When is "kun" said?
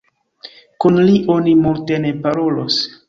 0.85-0.97